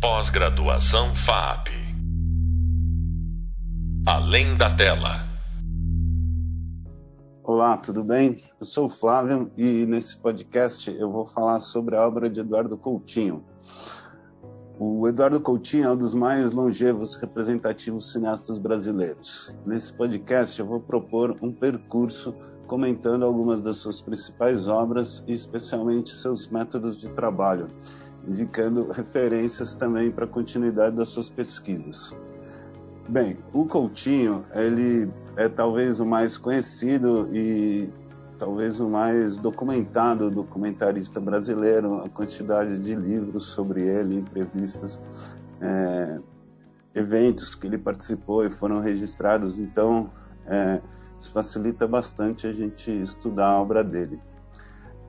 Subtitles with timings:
[0.00, 1.70] Pós-graduação FAP.
[4.06, 5.26] Além da tela.
[7.42, 8.40] Olá, tudo bem?
[8.60, 12.78] Eu sou o Flávio e nesse podcast eu vou falar sobre a obra de Eduardo
[12.78, 13.44] Coutinho.
[14.78, 19.52] O Eduardo Coutinho é um dos mais longevos representativos cineastas brasileiros.
[19.66, 22.32] Nesse podcast eu vou propor um percurso
[22.68, 27.66] comentando algumas das suas principais obras e especialmente seus métodos de trabalho
[28.26, 32.14] indicando referências também para a continuidade das suas pesquisas.
[33.08, 37.90] Bem, o Coutinho, ele é talvez o mais conhecido e
[38.38, 45.00] talvez o mais documentado documentarista brasileiro, a quantidade de livros sobre ele, entrevistas,
[45.60, 46.20] é,
[46.94, 50.10] eventos que ele participou e foram registrados, então
[50.46, 50.80] é,
[51.18, 54.20] isso facilita bastante a gente estudar a obra dele.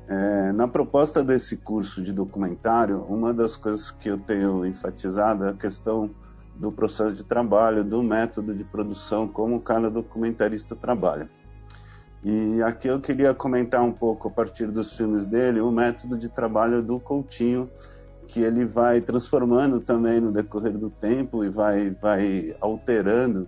[0.10, 5.50] É, na proposta desse curso de documentário, uma das coisas que eu tenho enfatizado é
[5.50, 6.10] a questão
[6.56, 11.30] do processo de trabalho, do método de produção, como cada documentarista trabalha.
[12.24, 16.28] E aqui eu queria comentar um pouco, a partir dos filmes dele, o método de
[16.28, 17.70] trabalho do Coutinho,
[18.28, 23.48] que ele vai transformando também no decorrer do tempo e vai, vai alterando.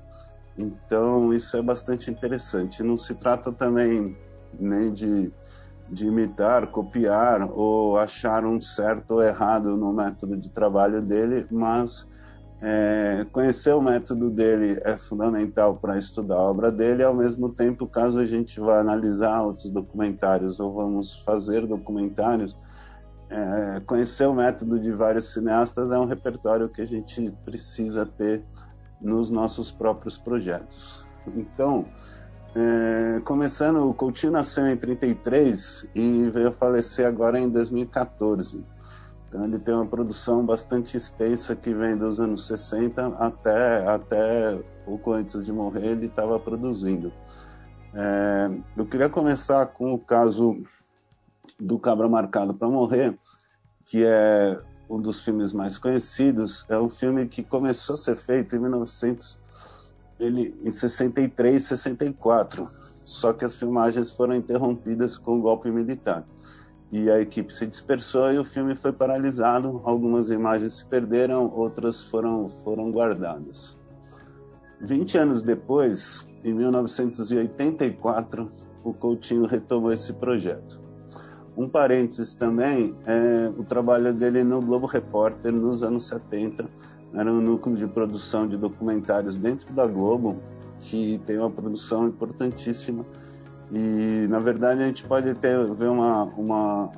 [0.56, 2.84] Então, isso é bastante interessante.
[2.84, 4.16] Não se trata também
[4.59, 5.32] nem de
[5.92, 12.08] de imitar, copiar ou achar um certo ou errado no método de trabalho dele, mas
[12.61, 17.86] é, conhecer o método dele é fundamental para estudar a obra dele, ao mesmo tempo,
[17.88, 22.58] caso a gente vá analisar outros documentários ou vamos fazer documentários,
[23.30, 28.45] é, conhecer o método de vários cineastas é um repertório que a gente precisa ter
[29.02, 31.05] nos nossos próprios projetos.
[31.36, 31.86] Então,
[32.54, 38.64] é, começando, o Coutinho nasceu em 33 e veio a falecer agora em 2014.
[39.28, 45.14] Então ele tem uma produção bastante extensa que vem dos anos 60 até, até pouco
[45.14, 47.14] antes de morrer ele estava produzindo.
[47.94, 50.61] É, eu queria começar com o caso
[51.58, 53.17] do Cabra Marcado para Morrer,
[53.86, 54.60] que é
[54.90, 56.66] um dos filmes mais conhecidos.
[56.67, 59.40] É um filme que começou a ser feito em 1900
[60.21, 62.67] ele em 63, 64.
[63.04, 66.26] Só que as filmagens foram interrompidas com o golpe militar.
[66.92, 69.81] E a equipe se dispersou e o filme foi paralisado.
[69.83, 73.77] Algumas imagens se perderam, outras foram, foram guardadas.
[74.81, 78.49] 20 anos depois, em 1984,
[78.83, 80.81] o Coutinho retomou esse projeto.
[81.55, 86.67] Um parênteses também é o trabalho dele no Globo Repórter nos anos 70,
[87.14, 90.42] era um núcleo de produção de documentários dentro da Globo,
[90.80, 93.05] que tem uma produção importantíssima.
[93.72, 96.92] E, na verdade, a gente pode ter, ver uma, uma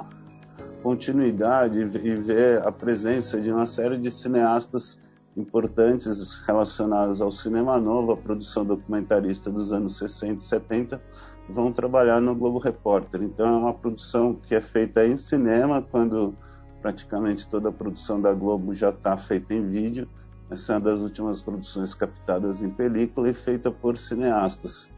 [0.81, 4.99] continuidade e ver a presença de uma série de cineastas
[5.35, 11.01] importantes relacionados ao cinema novo, a produção documentarista dos anos 60 e 70,
[11.49, 13.23] vão trabalhar no Globo Repórter.
[13.23, 16.35] Então, é uma produção que é feita em cinema, quando
[16.83, 20.07] praticamente toda a produção da Globo já está feita em vídeo.
[20.51, 24.89] Essa é uma das últimas produções captadas em película e feita por cineastas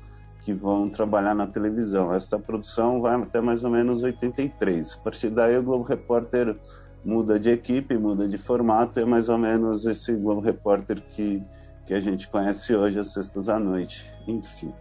[0.41, 2.12] que vão trabalhar na televisão.
[2.12, 4.96] Esta produção vai até mais ou menos 83.
[4.96, 6.57] A partir daí, o Globo Repórter
[7.03, 11.41] muda de equipe, muda de formato, e é mais ou menos esse Globo Repórter que,
[11.85, 14.12] que a gente conhece hoje, às sextas à noite.
[14.28, 14.73] Enfim.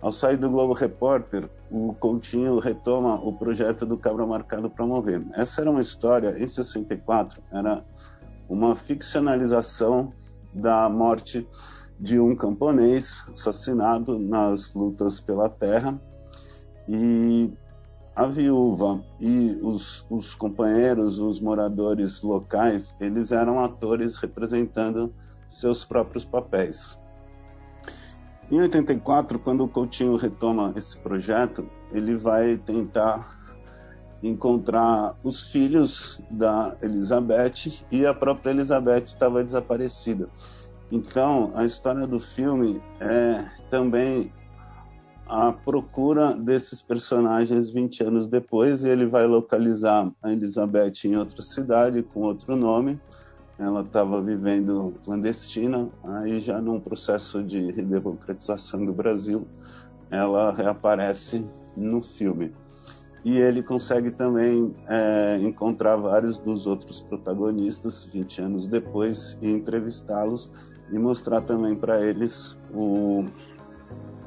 [0.00, 5.24] Ao sair do Globo Repórter, o Coutinho retoma o projeto do Cabra Marcado para Morrer.
[5.32, 7.84] Essa era uma história, em 64, era
[8.48, 10.12] uma ficcionalização
[10.52, 11.48] da morte
[11.98, 15.98] de um camponês assassinado nas lutas pela terra
[16.88, 17.50] e
[18.14, 25.12] a viúva e os, os companheiros, os moradores locais, eles eram atores representando
[25.46, 26.98] seus próprios papéis.
[28.50, 33.36] Em 84, quando o Coutinho retoma esse projeto, ele vai tentar
[34.22, 40.28] encontrar os filhos da Elizabeth e a própria Elizabeth estava desaparecida.
[40.92, 44.32] Então, a história do filme é também
[45.26, 51.42] a procura desses personagens 20 anos depois e ele vai localizar a Elizabeth em outra
[51.42, 53.00] cidade com outro nome
[53.58, 59.46] ela estava vivendo clandestina, aí já num processo de redemocratização do Brasil,
[60.10, 61.44] ela reaparece
[61.76, 62.52] no filme.
[63.24, 70.52] E ele consegue também é, encontrar vários dos outros protagonistas 20 anos depois e entrevistá-los
[70.92, 73.24] e mostrar também para eles o,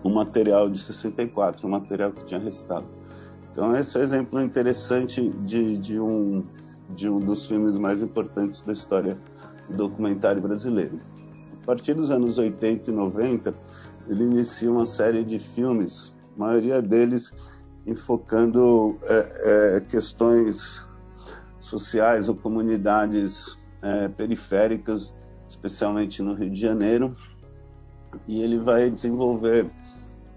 [0.03, 2.85] o material de 64, o material que tinha restado.
[3.51, 6.43] Então esse é um exemplo interessante de, de um
[6.89, 9.17] de um dos filmes mais importantes da história
[9.69, 10.99] documentário brasileiro.
[11.61, 13.53] A partir dos anos 80 e 90,
[14.07, 17.33] ele inicia uma série de filmes, a maioria deles
[17.85, 20.85] enfocando é, é, questões
[21.59, 25.15] sociais ou comunidades é, periféricas,
[25.47, 27.15] especialmente no Rio de Janeiro,
[28.27, 29.69] e ele vai desenvolver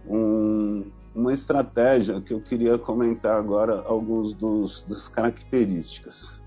[0.06, 0.84] um,
[1.14, 6.41] uma estratégia que eu queria comentar agora alguns dos das características.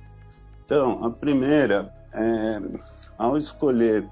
[0.65, 2.61] Então, a primeira é
[3.17, 4.07] ao escolher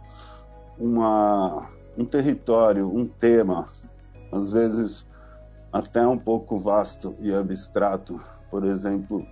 [0.77, 1.67] uma,
[1.97, 3.67] um território, um tema,
[4.31, 5.07] às vezes
[5.71, 8.21] até um pouco vasto e abstrato,
[8.51, 9.25] por exemplo,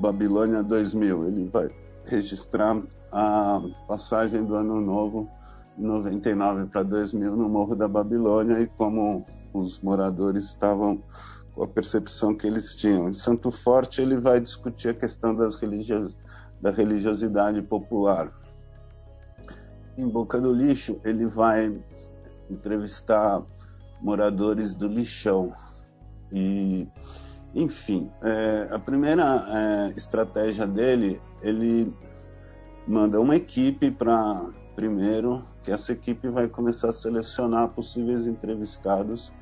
[0.00, 1.70] Babilônia 2000, ele vai
[2.04, 2.82] registrar
[3.12, 5.30] a passagem do Ano Novo
[5.78, 11.02] 99 para 2000 no Morro da Babilônia e como os moradores estavam
[11.54, 13.08] com a percepção que eles tinham.
[13.08, 16.18] Em Santo Forte ele vai discutir a questão das religios,
[16.60, 18.32] da religiosidade popular.
[19.96, 21.80] Em Boca do Lixo ele vai
[22.48, 23.42] entrevistar
[24.00, 25.52] moradores do lixão
[26.32, 26.88] e
[27.54, 31.92] enfim é, a primeira é, estratégia dele ele
[32.86, 39.32] manda uma equipe para primeiro que essa equipe vai começar a selecionar possíveis entrevistados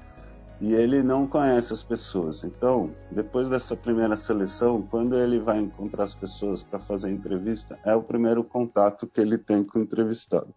[0.60, 2.42] e ele não conhece as pessoas.
[2.42, 7.78] Então, depois dessa primeira seleção, quando ele vai encontrar as pessoas para fazer a entrevista,
[7.84, 10.52] é o primeiro contato que ele tem com o entrevistado.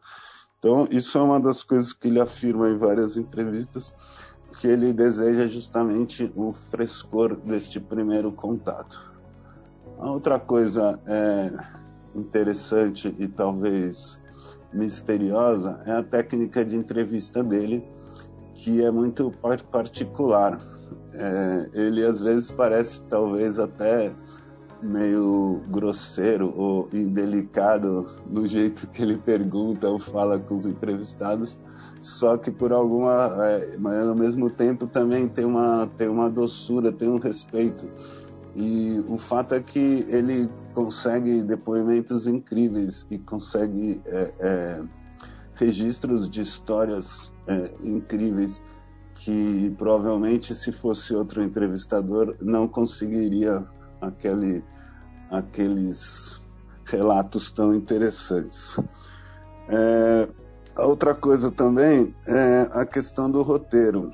[0.58, 3.96] Então, isso é uma das coisas que ele afirma em várias entrevistas,
[4.60, 9.12] que ele deseja justamente o frescor deste primeiro contato.
[9.98, 11.52] A outra coisa é
[12.16, 14.20] interessante e talvez
[14.74, 17.84] misteriosa é a técnica de entrevista dele,
[18.54, 19.32] que é muito
[19.72, 20.58] particular.
[21.14, 24.14] É, ele às vezes parece talvez até
[24.82, 31.58] meio grosseiro ou indelicado no jeito que ele pergunta ou fala com os entrevistados,
[32.02, 36.92] só que por alguma, é, mas ao mesmo tempo também tem uma tem uma doçura,
[36.92, 37.88] tem um respeito.
[38.56, 44.84] E o fato é que ele consegue depoimentos incríveis e consegue é, é,
[45.62, 48.64] registros de histórias é, incríveis
[49.14, 53.64] que provavelmente se fosse outro entrevistador não conseguiria
[54.02, 54.64] aquele,
[55.30, 56.42] aqueles
[56.84, 58.80] relatos tão interessantes.
[59.70, 60.28] É,
[60.80, 64.10] outra coisa também é a questão do roteiro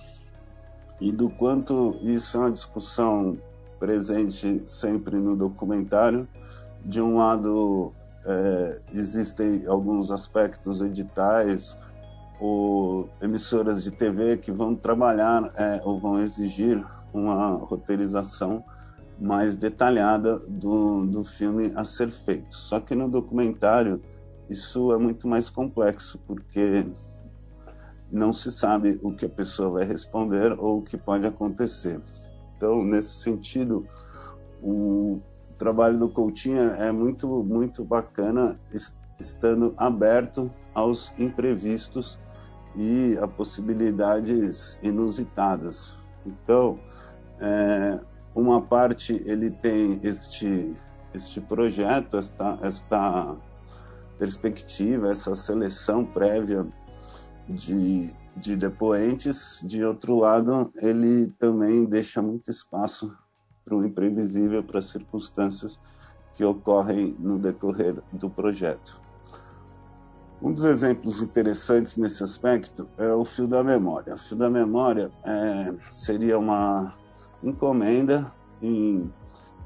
[0.99, 3.37] e do quanto isso é uma discussão
[3.79, 6.27] presente sempre no documentário.
[6.83, 7.93] De um lado,
[8.27, 11.79] é, existem alguns aspectos editais
[12.39, 18.63] ou emissoras de TV que vão trabalhar é, ou vão exigir uma roteirização
[19.17, 22.53] mais detalhada do, do filme a ser feito.
[22.53, 24.01] Só que no documentário
[24.49, 26.85] isso é muito mais complexo, porque
[28.11, 31.99] não se sabe o que a pessoa vai responder ou o que pode acontecer.
[32.55, 33.87] Então, nesse sentido,
[34.61, 35.19] o
[35.57, 38.59] trabalho do Coutinho é muito, muito bacana,
[39.19, 42.19] estando aberto aos imprevistos
[42.75, 45.93] e a possibilidades inusitadas.
[46.25, 46.79] Então,
[47.39, 47.99] é,
[48.35, 50.75] uma parte ele tem este
[51.13, 53.35] este projeto, esta esta
[54.19, 56.67] perspectiva, essa seleção prévia
[57.49, 63.11] de de depoentes, de outro lado, ele também deixa muito espaço
[63.67, 65.77] para o imprevisível, para circunstâncias
[66.33, 69.01] que ocorrem no decorrer do projeto.
[70.41, 74.13] Um dos exemplos interessantes nesse aspecto é o fio da memória.
[74.13, 76.93] O fio da memória é, seria uma
[77.43, 78.31] encomenda
[78.61, 79.11] em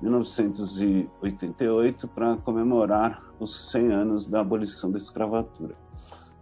[0.01, 5.75] 1988 para comemorar os 100 anos da abolição da escravatura.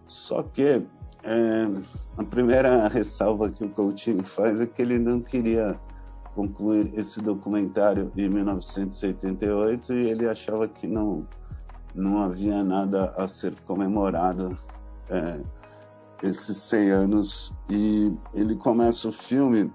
[0.08, 0.86] Só que
[1.24, 1.68] é,
[2.18, 5.78] a primeira ressalva que o Coutinho faz é que ele não queria
[6.40, 11.28] concluir esse documentário em 1988 e ele achava que não
[11.94, 14.58] não havia nada a ser comemorado
[15.10, 15.42] é,
[16.24, 17.54] esses 100 anos.
[17.70, 19.70] E ele começa o filme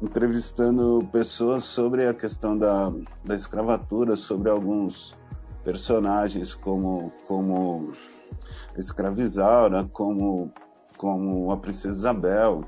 [0.00, 2.90] entrevistando pessoas sobre a questão da,
[3.22, 5.14] da escravatura, sobre alguns
[5.62, 7.92] personagens como como
[8.78, 10.50] escravizaura, como,
[10.96, 12.64] como a Princesa Isabel,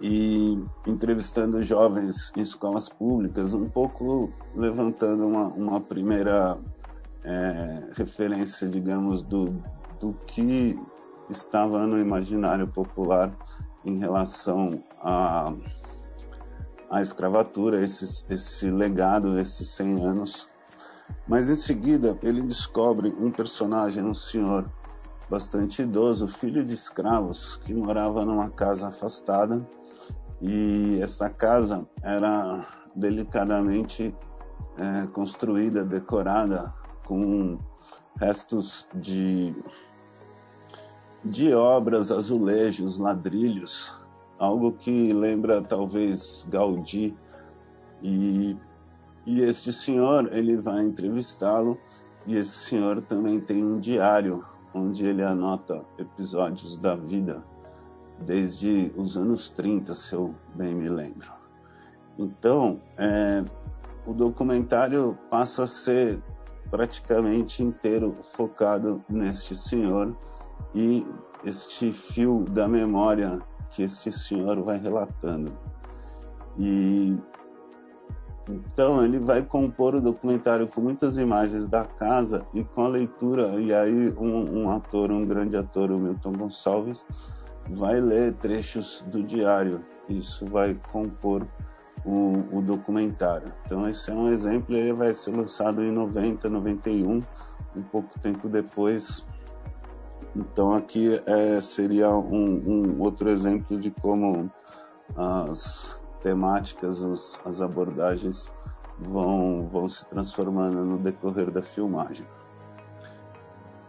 [0.00, 6.58] e entrevistando jovens em escolas públicas, um pouco levantando uma, uma primeira
[7.22, 9.62] é, referência, digamos, do,
[10.00, 10.78] do que
[11.30, 13.34] estava no imaginário popular
[13.84, 15.54] em relação à,
[16.90, 20.48] à escravatura, esse, esse legado, esses 100 anos.
[21.28, 24.70] Mas em seguida ele descobre um personagem, um senhor
[25.30, 29.66] bastante idoso, filho de escravos, que morava numa casa afastada
[30.40, 34.14] e essa casa era delicadamente
[34.76, 36.72] é, construída, decorada
[37.06, 37.58] com
[38.16, 39.54] restos de,
[41.24, 43.98] de obras, azulejos, ladrilhos,
[44.38, 47.16] algo que lembra talvez Gaudí.
[48.02, 48.56] E,
[49.26, 51.78] e este senhor, ele vai entrevistá-lo
[52.26, 57.42] e esse senhor também tem um diário onde ele anota episódios da vida
[58.20, 61.32] desde os anos 30, se eu bem me lembro.
[62.18, 63.44] Então, é,
[64.06, 66.22] o documentário passa a ser
[66.70, 70.16] praticamente inteiro focado neste senhor
[70.74, 71.06] e
[71.44, 73.40] este fio da memória
[73.70, 75.52] que este senhor vai relatando.
[76.56, 77.16] E
[78.48, 83.58] então ele vai compor o documentário com muitas imagens da casa e com a leitura
[83.60, 87.06] e aí um, um ator, um grande ator, o Milton Gonçalves,
[87.68, 89.84] vai ler trechos do diário.
[90.08, 91.46] Isso vai compor
[92.04, 93.52] o, o, documentário.
[93.64, 97.22] Então esse é um exemplo, ele vai ser lançado em 90, 91,
[97.74, 99.24] um pouco tempo depois.
[100.36, 104.50] Então aqui é, seria um, um, outro exemplo de como
[105.16, 108.50] as temáticas, os, as abordagens
[108.98, 112.26] vão, vão se transformando no decorrer da filmagem.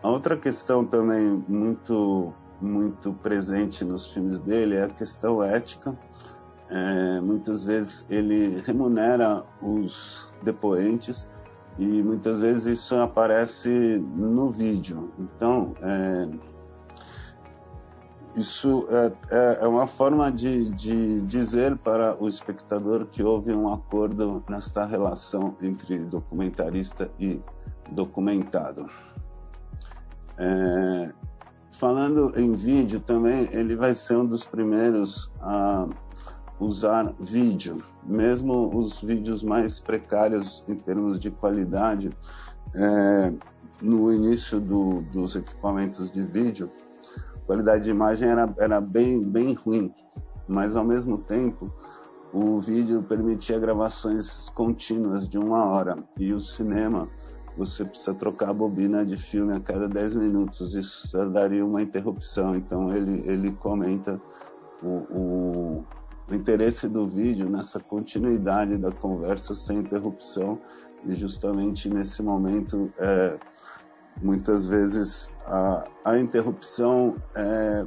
[0.03, 5.97] A outra questão também muito muito presente nos filmes dele é a questão ética
[6.69, 11.27] é, muitas vezes ele remunera os depoentes
[11.77, 13.69] e muitas vezes isso aparece
[13.99, 15.11] no vídeo.
[15.19, 16.29] Então, é,
[18.35, 23.71] isso é, é, é, uma forma de, de, dizer para o espectador que houve um
[23.71, 27.41] acordo nesta relação entre documentarista e
[27.91, 28.87] documentado.
[30.37, 31.13] É,
[31.77, 35.87] falando em vídeo também, ele vai ser um dos primeiros a
[36.59, 42.11] usar vídeo, mesmo os vídeos mais precários em termos de qualidade,
[42.73, 43.33] é,
[43.81, 46.71] no início do, dos equipamentos de vídeo,
[47.35, 49.93] a qualidade de imagem era, era bem, bem ruim,
[50.47, 51.71] mas ao mesmo tempo
[52.31, 55.97] o vídeo permitia gravações contínuas de uma hora.
[56.17, 57.07] E o cinema
[57.57, 62.55] você precisa trocar a bobina de filme a cada 10 minutos, isso daria uma interrupção,
[62.55, 64.21] então ele, ele comenta
[64.83, 65.85] o, o
[66.27, 70.59] o interesse do vídeo nessa continuidade da conversa sem interrupção.
[71.05, 73.37] E justamente nesse momento é,
[74.21, 77.85] muitas vezes a, a interrupção é,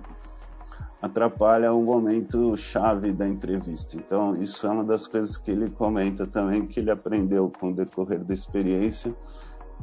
[1.02, 3.96] atrapalha um momento chave da entrevista.
[3.96, 7.75] Então isso é uma das coisas que ele comenta também que ele aprendeu com o
[7.75, 9.12] decorrer da experiência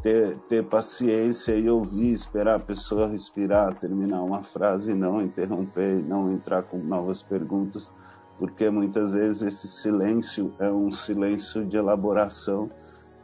[0.02, 6.32] ter, ter paciência e ouvir, esperar a pessoa respirar, terminar uma frase, não interromper, não
[6.32, 7.92] entrar com novas perguntas
[8.38, 12.70] porque muitas vezes esse silêncio é um silêncio de elaboração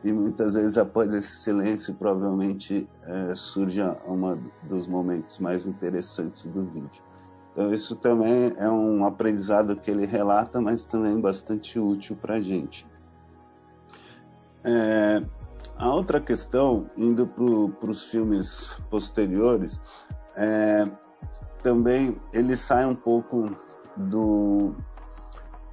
[0.04, 6.64] e muitas vezes após esse silêncio provavelmente é, surge um dos momentos mais interessantes do
[6.64, 7.04] vídeo.
[7.52, 12.42] Então isso também é um aprendizado que ele relata, mas também bastante útil para a
[12.42, 12.88] gente.
[14.64, 15.22] É,
[15.82, 19.82] a outra questão, indo para os filmes posteriores,
[20.38, 20.88] é,
[21.64, 23.50] também ele sai um pouco
[23.98, 24.74] do,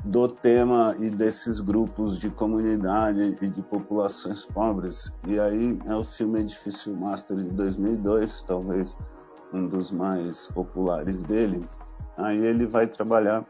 [0.03, 5.15] do tema e desses grupos de comunidade e de populações pobres.
[5.27, 8.97] E aí é o filme Edifício Master de 2002, talvez
[9.53, 11.69] um dos mais populares dele.
[12.17, 13.45] Aí ele vai trabalhar,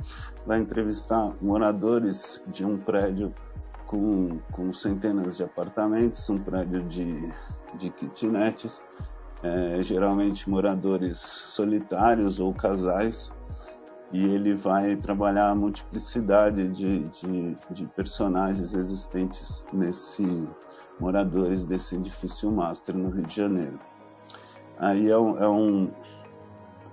[0.45, 3.33] vai entrevistar moradores de um prédio
[3.89, 7.33] com, com centenas de apartamentos, um prédio de,
[7.75, 8.83] de kitnets,
[9.43, 13.33] é, geralmente moradores solitários ou casais,
[14.13, 20.49] e ele vai trabalhar a multiplicidade de, de, de, personagens existentes nesse
[21.01, 23.79] moradores desse edifício master no Rio de Janeiro.
[24.79, 25.91] Aí é um, é um,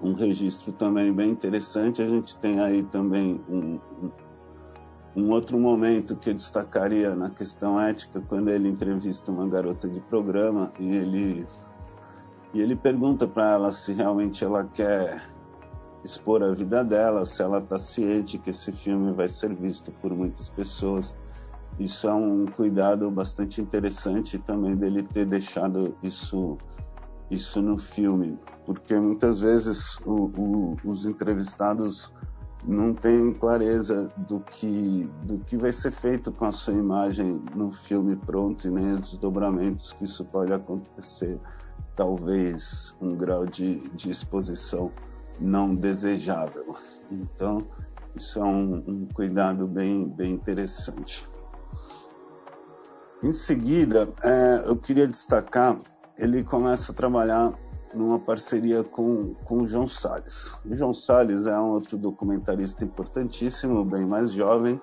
[0.01, 2.01] um registro também bem interessante.
[2.01, 3.79] A gente tem aí também um
[5.23, 10.73] outro momento que eu destacaria na questão ética, quando ele entrevista uma garota de programa
[10.77, 11.47] e ele,
[12.53, 15.23] e ele pergunta para ela se realmente ela quer
[16.03, 20.13] expor a vida dela, se ela está ciente que esse filme vai ser visto por
[20.13, 21.15] muitas pessoas.
[21.79, 26.57] Isso é um cuidado bastante interessante também dele ter deixado isso
[27.29, 32.13] isso no filme, porque muitas vezes o, o, os entrevistados
[32.67, 37.71] não tem clareza do que, do que vai ser feito com a sua imagem no
[37.71, 41.39] filme pronto e nem os desdobramentos que isso pode acontecer.
[41.95, 44.91] Talvez um grau de, de exposição
[45.39, 46.75] não desejável.
[47.11, 47.67] Então,
[48.15, 51.27] isso é um, um cuidado bem, bem interessante.
[53.23, 55.79] Em seguida, é, eu queria destacar,
[56.17, 57.53] ele começa a trabalhar
[57.95, 60.53] numa parceria com, com o João Salles.
[60.65, 64.79] O João Salles é um outro documentarista importantíssimo, bem mais jovem,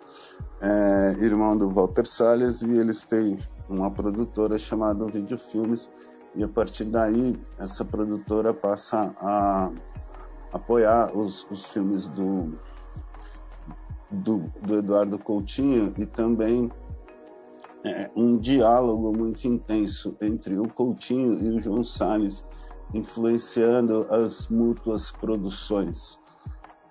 [0.60, 3.38] é, irmão do Walter Salles, e eles têm
[3.68, 5.90] uma produtora chamada Videofilmes,
[6.34, 9.70] e a partir daí essa produtora passa a
[10.52, 12.58] apoiar os, os filmes do,
[14.10, 16.70] do, do Eduardo Coutinho e também
[17.84, 22.46] é, um diálogo muito intenso entre o Coutinho e o João Salles,
[22.94, 26.18] influenciando as mútuas produções.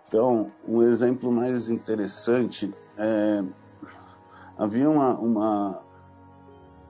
[0.08, 3.44] Então, um exemplo mais interessante é
[4.58, 5.82] havia uma, uma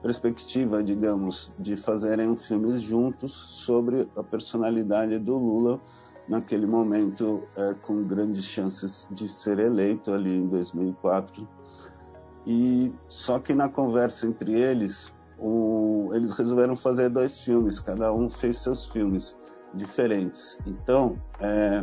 [0.02, 5.80] perspectiva, digamos, de fazerem filmes juntos sobre a personalidade do Lula
[6.28, 11.48] naquele momento, é, com grandes chances de ser eleito ali em 2004.
[12.46, 18.28] E só que na conversa entre eles, o, eles resolveram fazer dois filmes, cada um
[18.28, 19.36] fez seus filmes
[19.74, 20.58] diferentes.
[20.66, 21.82] Então, é,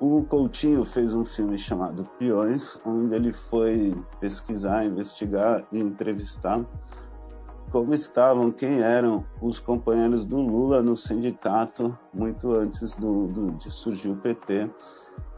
[0.00, 6.64] o Coutinho fez um filme chamado Peões, onde ele foi pesquisar, investigar e entrevistar
[7.70, 13.70] como estavam, quem eram os companheiros do Lula no sindicato muito antes do, do, de
[13.70, 14.68] surgir o PT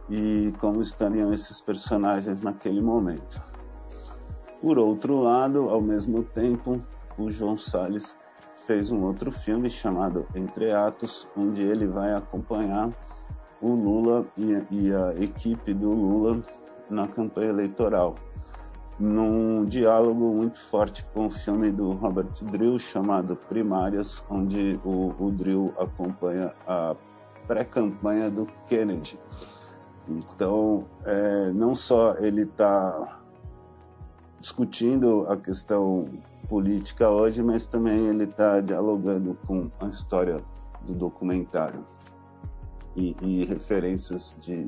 [0.08, 3.51] e como estariam esses personagens naquele momento.
[4.62, 6.80] Por outro lado, ao mesmo tempo,
[7.18, 8.16] o João Salles
[8.64, 12.88] fez um outro filme chamado Entre Atos, onde ele vai acompanhar
[13.60, 16.44] o Lula e, a equipe do Lula
[16.88, 18.14] na campanha eleitoral
[19.00, 25.30] num diálogo muito forte com o filme do Robert Drill chamado Primárias, onde o, o
[25.32, 26.94] Drill acompanha a
[27.48, 29.18] pré-campanha do Kennedy.
[30.08, 33.21] Então, é, não só ele está
[34.42, 36.08] discutindo a questão
[36.48, 40.42] política hoje, mas também ele está dialogando com a história
[40.82, 41.86] do documentário
[42.96, 44.66] e, e referências de,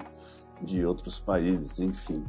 [0.63, 2.25] de outros países, enfim.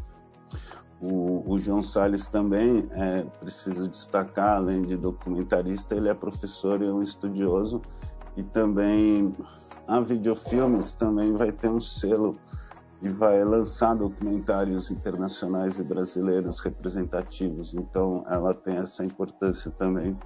[1.00, 6.90] O, o, João Salles também, é preciso destacar, além de documentarista, ele é professor e
[6.90, 7.80] um estudioso
[8.36, 9.36] e também
[9.88, 12.40] a Videofilmes também vai ter um selo
[13.02, 17.74] e vai lançar documentários internacionais e brasileiros representativos.
[17.74, 20.18] Então, ela tem essa importância também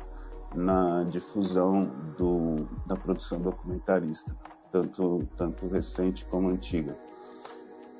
[0.55, 4.35] na difusão do, da produção documentarista,
[4.71, 6.97] tanto, tanto recente como antiga.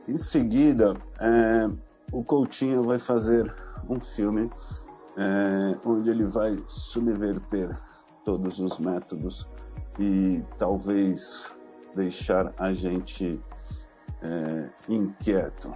[0.08, 1.70] Em seguida, é,
[2.12, 3.54] o Coutinho vai fazer
[3.88, 4.50] um filme
[5.18, 7.78] é, onde ele vai subverter
[8.24, 9.48] todos os métodos
[10.00, 11.52] e talvez
[11.96, 13.40] deixar a gente
[14.22, 15.74] é, inquieto.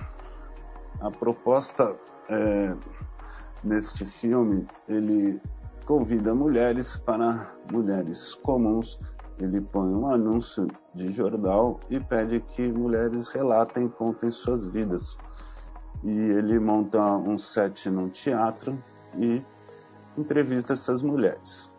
[1.00, 1.98] A proposta
[2.30, 2.76] é,
[3.64, 5.42] neste filme ele
[5.86, 9.00] convida mulheres para mulheres comuns.
[9.38, 15.18] Ele põe um anúncio de jornal e pede que mulheres relatem, contem suas vidas
[16.04, 18.82] e ele monta um set num teatro
[19.18, 19.44] e
[20.18, 21.72] entrevista essas mulheres.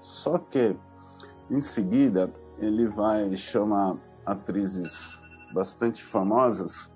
[0.00, 0.76] Só que
[1.50, 5.21] em seguida ele vai chamar atrizes
[5.52, 6.92] bastante famosas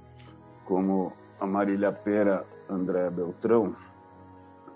[0.64, 3.74] como a Marília Pera, Andréa Beltrão,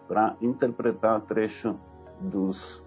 [0.07, 1.79] para interpretar trecho
[2.21, 2.83] dos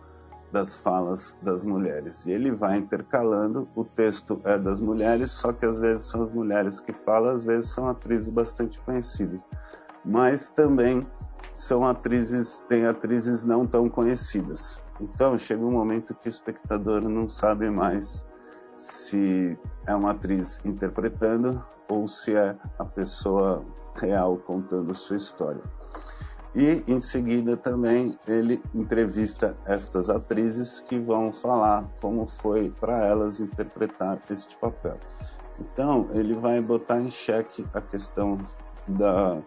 [0.53, 2.27] das falas das mulheres.
[2.27, 6.31] E ele vai intercalando, o texto é das mulheres, só que às vezes são as
[6.31, 9.47] mulheres que falam, às vezes são atrizes bastante conhecidas.
[10.05, 11.07] Mas também
[11.51, 14.79] são atrizes, tem atrizes não tão conhecidas.
[15.01, 18.23] Então chega um momento que o espectador não sabe mais
[18.75, 23.63] se é uma atriz interpretando ou se é a pessoa
[23.95, 25.61] real contando sua história.
[26.55, 33.39] E em seguida também ele entrevista estas atrizes que vão falar como foi para elas
[33.39, 34.99] interpretar este papel.
[35.59, 38.37] Então ele vai botar em xeque a questão
[38.87, 39.41] da,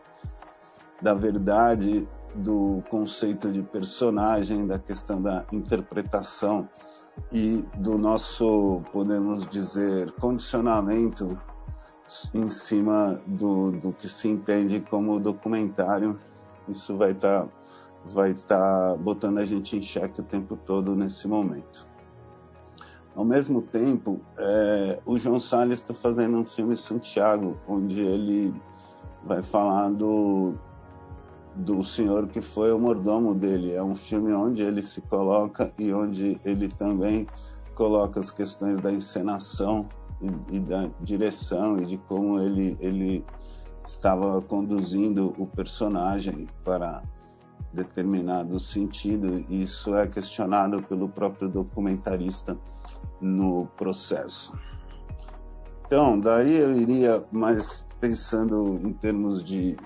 [1.00, 6.68] da verdade, do conceito de personagem, da questão da interpretação
[7.32, 11.38] e do nosso, podemos dizer, condicionamento
[12.32, 16.18] em cima do, do que se entende como documentário
[16.68, 17.48] isso vai estar tá,
[18.04, 21.86] vai tá botando a gente em xeque o tempo todo nesse momento.
[23.14, 28.54] Ao mesmo tempo, é, o João Salles está fazendo um filme Santiago, onde ele
[29.24, 30.54] vai falar do,
[31.56, 33.72] do senhor que foi o mordomo dele.
[33.72, 37.26] É um filme onde ele se coloca e onde ele também
[37.74, 39.88] coloca as questões da encenação
[40.20, 43.24] e, e da direção e de como ele, ele
[43.84, 47.02] estava conduzindo o personagem para
[47.72, 49.44] determinado sentido.
[49.48, 52.56] E isso é questionado pelo próprio documentarista
[53.20, 54.52] no processo.
[55.86, 59.76] Então, daí eu iria mais pensando em termos de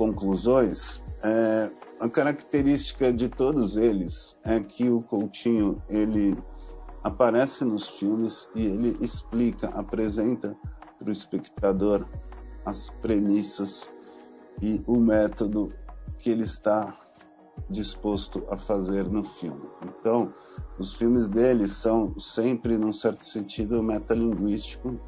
[0.00, 1.04] conclusões.
[1.22, 6.42] É, a característica de todos eles é que o Coutinho ele
[7.04, 10.56] aparece nos filmes e ele explica, apresenta
[10.98, 12.06] para o espectador
[12.64, 13.92] as premissas
[14.62, 15.70] e o método
[16.18, 16.98] que ele está
[17.68, 19.68] disposto a fazer no filme.
[19.82, 20.32] Então,
[20.78, 24.98] os filmes dele são sempre, num certo sentido, metalinguístico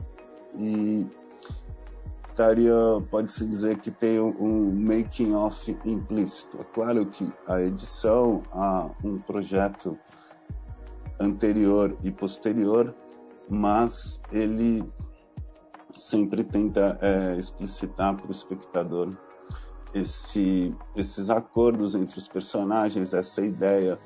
[0.59, 1.07] e
[2.32, 2.74] estaria,
[3.10, 6.58] pode-se dizer que tem um making off implícito.
[6.60, 9.98] É claro que a edição a um projeto
[11.20, 12.94] anterior e posterior,
[13.48, 14.82] mas ele
[15.94, 19.14] sempre tenta é, explicitar para o espectador
[19.92, 23.98] esse, esses acordos entre os personagens, essa ideia,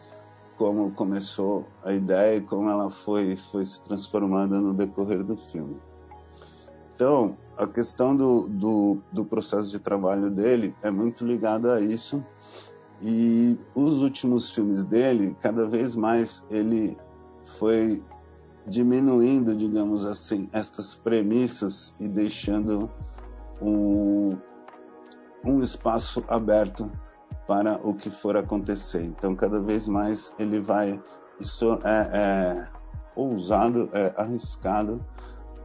[0.57, 5.77] como começou a ideia e como ela foi, foi se transformando no decorrer do filme.
[6.93, 12.25] Então, a questão do, do, do processo de trabalho dele é muito ligada a isso.
[13.03, 16.97] E os últimos filmes dele, cada vez mais ele
[17.43, 18.03] foi
[18.67, 22.91] diminuindo, digamos assim, estas premissas e deixando
[23.61, 24.37] um,
[25.45, 26.91] um espaço aberto
[27.47, 29.03] para o que for acontecer.
[29.03, 31.01] Então, cada vez mais ele vai.
[31.39, 32.69] Isso é, é
[33.15, 35.05] ousado, é arriscado,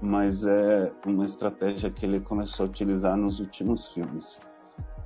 [0.01, 4.39] mas é uma estratégia que ele começou a utilizar nos últimos filmes.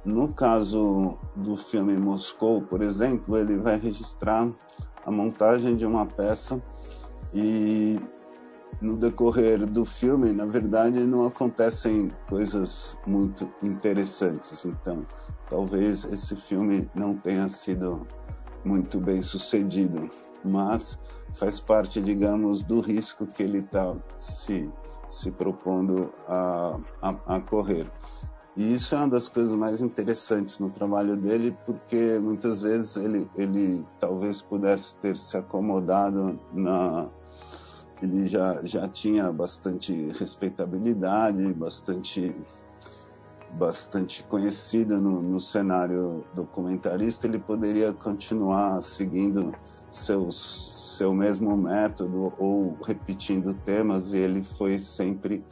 [0.06, 4.48] No caso do filme Moscou, por exemplo, ele vai registrar
[5.06, 6.62] a montagem de uma peça
[7.34, 8.00] e
[8.82, 14.64] no decorrer do filme, na verdade, não acontecem coisas muito interessantes.
[14.66, 15.06] Então,
[15.50, 18.06] talvez esse filme não tenha sido
[18.64, 20.10] muito bem sucedido,
[20.46, 21.00] mas
[21.34, 24.70] faz parte, digamos, do risco que ele está se,
[25.10, 27.92] se propondo a, a, a correr.
[28.56, 33.30] E isso é uma das coisas mais interessantes no trabalho dele, porque muitas vezes ele,
[33.36, 37.10] ele talvez pudesse ter se acomodado na.
[38.02, 42.34] Ele já, já tinha bastante respeitabilidade, bastante,
[43.58, 47.28] bastante conhecido no, no cenário documentarista.
[47.28, 49.54] Ele poderia continuar seguindo
[49.92, 55.44] seus, seu mesmo método ou repetindo temas, e ele foi sempre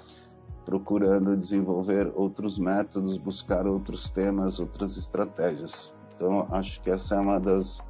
[0.66, 5.94] procurando desenvolver outros métodos, buscar outros temas, outras estratégias.
[6.16, 7.84] Então, acho que essa é uma das,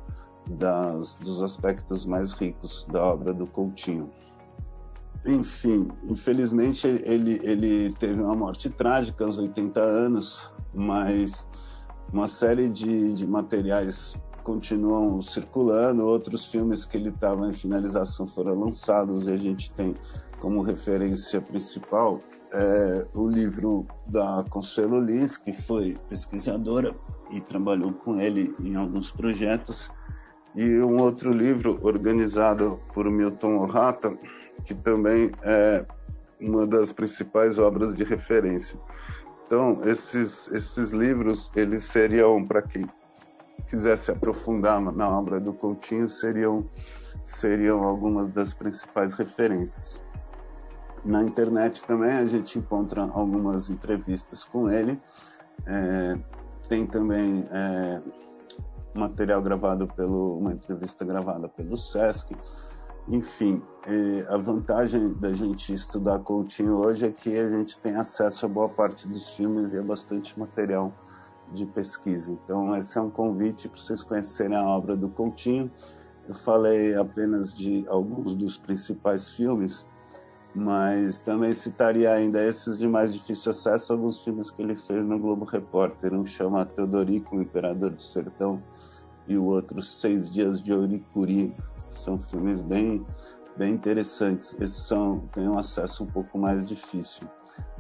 [0.47, 4.10] das dos aspectos mais ricos da obra do Coutinho.
[5.26, 11.48] Enfim, infelizmente ele, ele teve uma morte trágica aos 80 anos, mas
[12.12, 18.60] uma série de, de materiais continuam circulando, outros filmes que ele estava em finalização foram
[18.60, 19.96] lançados e a gente tem
[20.42, 22.20] como referência principal
[22.54, 26.96] é, o livro da Consuelo Lins, que foi pesquisadora
[27.32, 29.90] e trabalhou com ele em alguns projetos,
[30.56, 34.16] e um outro livro organizado por Milton Orrata,
[34.65, 35.86] que também é
[36.39, 38.80] uma das principais obras de referência.
[39.45, 42.84] Então, esses, esses livros, eles seriam, para quem
[43.69, 46.67] quisesse aprofundar na obra do Coutinho, seriam,
[47.23, 50.02] seriam algumas das principais referências.
[51.06, 54.99] Na internet também a gente encontra algumas entrevistas com ele.
[55.65, 56.17] É,
[56.67, 58.02] tem também é,
[58.93, 62.36] material gravado pelo uma entrevista gravada pelo Sesc.
[63.08, 63.62] Enfim,
[64.30, 68.70] a vantagem da gente estudar Coutinho hoje é que a gente tem acesso a boa
[68.70, 70.94] parte dos filmes e a bastante material
[71.52, 72.32] de pesquisa.
[72.32, 75.70] Então, esse é um convite para vocês conhecerem a obra do Coutinho.
[76.28, 79.86] Eu falei apenas de alguns dos principais filmes,
[80.56, 85.20] mas também citaria ainda esses de mais difícil acesso, alguns filmes que ele fez no
[85.20, 86.13] Globo Repórter.
[86.13, 88.63] Um chama Teodorico, o Imperador do Sertão,
[89.28, 91.54] e o outro Seis Dias de Ouricuri.
[91.94, 93.06] São filmes bem,
[93.58, 94.56] bem interessantes.
[94.60, 97.28] Esses são, têm um acesso um pouco mais difícil,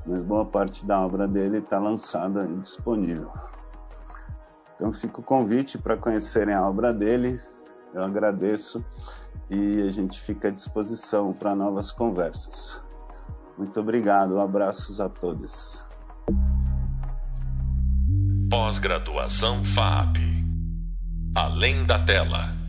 [0.05, 3.31] mas boa parte da obra dele está lançada e disponível.
[4.75, 7.39] Então fica o convite para conhecerem a obra dele.
[7.93, 8.83] Eu agradeço
[9.49, 12.81] e a gente fica à disposição para novas conversas.
[13.57, 15.83] Muito obrigado, abraços a todos.
[18.49, 20.17] Pós-graduação FAP.
[21.35, 22.62] Além da tela.